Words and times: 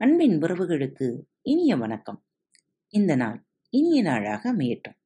அன்பின் 0.00 0.38
உறவுகளுக்கு 0.38 1.22
இனிய 1.42 1.76
வணக்கம். 1.76 2.24
இந்த 2.88 3.16
நாள் 3.16 3.46
இனிய 3.70 4.02
நாளாக 4.02 4.54
அமையட்டும். 4.54 4.98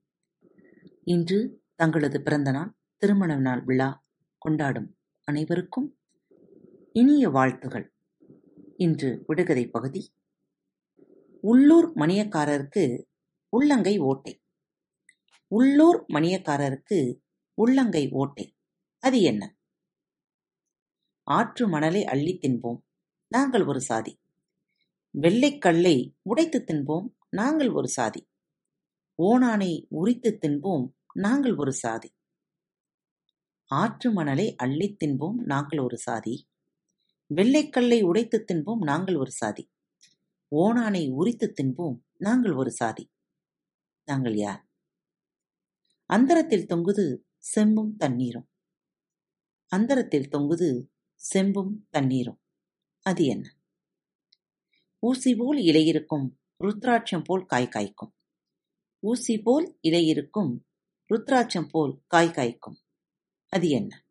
இன்று 1.04 1.62
தங்களது 1.74 2.22
பிறந்த 2.22 2.50
நாள் 2.50 2.76
திருமண 2.96 3.36
நாள் 3.36 3.64
விழா 3.64 4.06
கொண்டாடும் 4.38 4.98
அனைவருக்கும் 5.24 5.98
இனிய 6.92 7.28
வாழ்த்துகள். 7.28 7.94
இன்று 8.76 9.24
விடுகதை 9.26 9.68
பகுதி 9.68 10.14
உள்ளூர் 11.40 11.92
மணியக்காரருக்கு 11.94 13.04
உள்ளங்கை 13.48 13.98
ஓட்டை. 13.98 14.42
உள்ளூர் 15.46 16.04
மணியக்காரருக்கு 16.08 17.20
உள்ளங்கை 17.54 18.08
ஓட்டை 18.10 18.56
அது 18.98 19.20
என்ன? 19.20 19.56
ஆற்று 21.22 21.68
மணலை 21.68 22.04
அள்ளித் 22.04 22.44
தின்போம் 22.44 22.80
நாங்கள் 23.28 23.64
ஒரு 23.64 23.80
சாதி. 23.80 24.20
வெள்ளைக் 25.14 25.60
கல்லை 25.60 26.16
உடைத்துத் 26.22 26.70
தின்போம் 26.70 27.16
நாங்கள் 27.30 27.70
ஒரு 27.70 27.88
சாதி. 27.88 28.28
ஓணானை 29.22 29.86
உரித்துத் 29.90 30.38
தின்போம் 30.46 30.92
நாங்கள் 31.14 31.56
ஒரு 31.56 31.72
சாதி. 31.72 32.14
ஆற்று 33.64 34.12
மணலை 34.12 34.54
அள்ளித் 34.56 35.02
தின்போம் 35.04 35.34
நாங்கள் 35.34 35.78
ஒரு 35.78 35.98
சாதி. 35.98 36.48
வெள்ளைக் 37.26 37.72
கல்லை 37.72 38.02
உடைத்துத் 38.02 38.50
தின்போம் 38.52 38.78
நாங்கள் 38.78 39.16
ஒரு 39.16 39.30
சாதி. 39.30 39.70
ஓணானை 40.56 41.10
உரித்துத் 41.10 41.54
தின்போம் 41.62 41.98
நாங்கள் 42.18 42.52
ஒரு 42.52 42.70
சாதி. 42.70 43.12
நாங்கள் 44.04 44.36
யார்? 44.36 44.68
அந்தரத்தில் 46.06 46.66
தொங்குது 46.66 47.16
செம்பும் 47.56 47.96
தண்ணீரும். 47.96 48.50
அந்தரத்தில் 49.66 50.28
தொங்குது 50.28 50.86
செம்பும் 51.34 51.86
தண்ணீரும். 51.90 52.40
அது 53.02 53.24
என்ன? 53.24 53.61
ஊசி 55.04 55.34
போல் 55.34 55.58
இலையிருக்கும் 55.58 56.28
ருத்ராட்சம் 56.64 57.24
போல் 57.24 57.44
காய் 57.44 57.68
காய்க்கும். 57.70 58.12
ஊசி 58.98 59.38
போல் 59.38 59.78
இலையிருக்கும் 59.82 60.60
ருத்ராட்சம் 61.14 61.68
போல் 61.70 62.02
காய் 62.06 62.28
காய்க்கும். 62.28 62.76
அது 63.48 63.68
என்ன? 63.68 64.06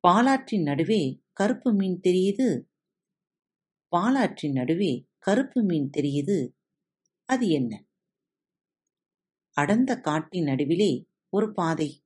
பாலாற்றின் 0.00 0.62
நடுவே 0.62 1.22
கருப்பு 1.32 1.74
மீன் 1.74 2.00
தெரியுது. 2.00 2.62
பாலாற்றின் 3.88 4.52
நடுவே 4.52 5.08
கருப்பு 5.18 5.62
மீன் 5.62 5.90
தெரியுது. 5.96 6.54
அது 7.24 7.48
என்ன? 7.48 7.86
அடர்ந்த 9.50 10.00
காட்டின் 10.00 10.44
நடுவிலே 10.44 11.08
ஒரு 11.28 11.52
பாதை. 11.52 12.04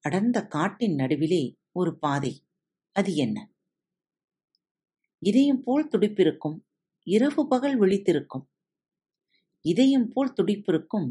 அடர்ந்த 0.00 0.46
காட்டின் 0.46 0.94
நடுவிலே 0.94 1.58
ஒரு 1.72 1.98
பாதை. 1.98 2.46
அது 2.92 3.14
என்ன? 3.14 3.51
இதயம் 5.24 5.62
போல் 5.62 5.88
துடிப்பிருக்கும். 5.88 6.56
இரவு 7.02 7.48
பகல் 7.48 7.80
விழித்திருக்கும். 7.80 8.46
இதயம் 9.60 10.08
போல் 10.08 10.32
துடிப்பிருக்கும். 10.32 11.10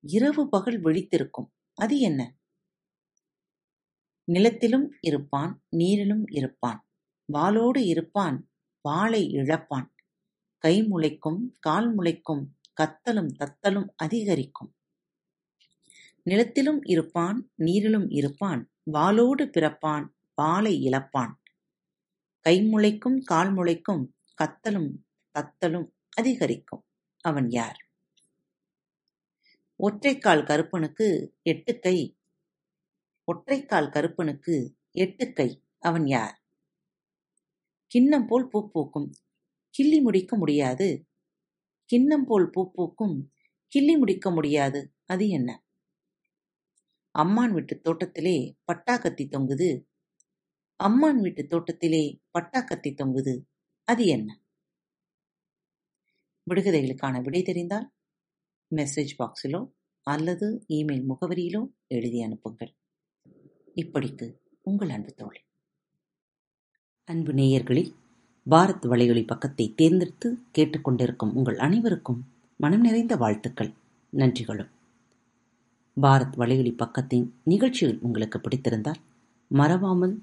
இரவு 0.00 0.48
பகல் 0.48 0.82
விழித்திருக்கும். 0.82 1.48
அது 1.74 1.98
என்ன? 1.98 2.36
நிலத்திலும் 4.24 4.92
இருப்பான் 5.00 5.64
நீரிலும் 5.76 6.24
இருப்பான். 6.30 6.88
வாளோடு 7.32 7.86
இருப்பான் 7.86 8.50
வாளை 8.80 9.30
இழப்பான். 9.30 9.88
கை 10.58 10.82
முளைக்கும் 10.82 11.56
கால் 11.58 11.96
முளைக்கும் 11.96 12.44
கத்தலும் 12.82 13.32
தத்தலும் 13.38 13.88
அதிகரிக்கும். 13.96 14.76
நிலத்திலும் 16.22 16.82
இருப்பான் 16.82 17.50
நீரிலும் 17.58 18.06
இருப்பான். 18.08 18.70
வாளோடு 18.92 19.44
பிறப்பான் 19.44 20.08
வாளை 20.34 20.88
இழப்பான். 20.88 21.32
கை 22.46 22.62
முளைக்கும் 22.62 23.22
கால் 23.24 23.54
முளைக்கும் 23.54 24.14
கத்தலும் 24.42 24.90
தத்தலும் 25.34 25.90
அதிகரிக்கும். 26.16 26.86
அவன் 27.20 27.50
யார்? 27.50 27.90
ஒற்றைக்கால் 29.78 30.46
கருப்பனுக்கு 30.46 31.36
எட்டு 31.42 31.78
கை. 31.78 32.18
ஒற்றைக்கால் 33.26 33.90
கருப்பனுக்கு 33.90 34.76
எட்டு 34.90 35.32
கை. 35.32 35.64
அவன் 35.78 36.06
யார்? 36.06 36.42
கிண்ணம் 37.86 38.26
போல் 38.26 38.48
பூ 38.48 38.70
பூக்கும். 38.70 39.14
கிள்ளி 39.70 40.00
முடிக்க 40.00 40.36
முடியாது. 40.36 41.08
கிண்ணம் 41.84 42.24
போல் 42.24 42.50
பூ 42.50 42.70
பூக்கும். 42.70 43.32
கிள்ளி 43.68 43.96
முடிக்க 43.96 44.30
முடியாது. 44.30 44.94
அது 45.06 45.28
என்ன? 45.28 45.64
அம்மான் 47.18 47.50
வீட்டு 47.50 47.80
தோட்டத்திலே 47.80 48.56
பட்டாக்கத்தி 48.72 49.24
தொங்குது. 49.24 49.84
அம்மான் 50.80 51.20
வீட்டு 51.20 51.46
தோட்டத்திலே 51.46 52.20
பட்டாக்கத்தை 52.38 52.90
தொங்குது 52.94 53.34
அது 53.84 54.04
என்ன? 54.04 54.40
விடுகதைகளுக்கான 56.46 57.22
விடை 57.22 57.42
தெரிந்தால் 57.42 57.86
மெசேஜ் 58.70 59.14
பாக்ஸிலோ 59.18 59.72
அல்லது 60.06 60.64
இமெயில் 60.68 61.06
முகவரியிலோ 61.08 61.62
எழுதி 61.86 62.22
அனுப்புங்கள். 62.22 62.72
இப்படிக்கு 63.76 64.26
உங்கள் 64.60 64.88
அன்பு 64.88 65.14
தோழி. 65.14 65.40
அன்பு 67.04 67.32
நேயர்களில் 67.32 67.90
பாரத் 68.46 68.86
வலையொலி 68.86 69.26
பக்கத்தை 69.26 69.74
தேர்ந்தெடுத்து 69.74 70.38
கேட்டுக்கொண்டிருக்கும் 70.58 71.32
உங்கள் 71.32 71.58
அனைவருக்கும் 71.58 72.20
மனம் 72.60 72.80
நிறைந்த 72.80 73.16
வாழ்த்துக்கள். 73.16 73.72
நன்றிகளும். 74.12 74.70
பாரத் 75.96 76.36
வலையொலி 76.36 76.72
பக்கத்தின் 76.74 77.26
நிகழ்ச்சிகள் 77.44 77.98
உங்களுக்கு 77.98 78.38
பிடித்திருந்தால் 78.38 79.00
மறவாமல் 79.50 80.22